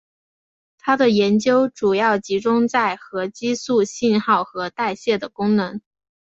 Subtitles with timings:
[0.79, 5.79] 他的研究主要集中在核激素信号和代谢的功能。